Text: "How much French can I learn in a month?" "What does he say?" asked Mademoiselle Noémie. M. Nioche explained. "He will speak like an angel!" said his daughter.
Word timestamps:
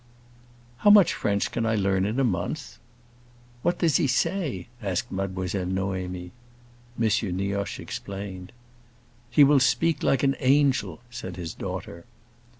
"How 0.77 0.89
much 0.89 1.13
French 1.13 1.51
can 1.51 1.63
I 1.63 1.75
learn 1.75 2.07
in 2.07 2.19
a 2.19 2.23
month?" 2.23 2.79
"What 3.61 3.77
does 3.77 3.97
he 3.97 4.07
say?" 4.07 4.67
asked 4.81 5.11
Mademoiselle 5.11 5.67
Noémie. 5.67 6.31
M. 6.99 7.35
Nioche 7.37 7.79
explained. 7.79 8.51
"He 9.29 9.43
will 9.43 9.59
speak 9.59 10.01
like 10.01 10.23
an 10.23 10.35
angel!" 10.39 11.01
said 11.11 11.35
his 11.35 11.53
daughter. 11.53 12.05